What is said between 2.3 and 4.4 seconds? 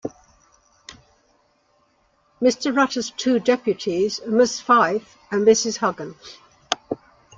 Mr Rutter's two deputes are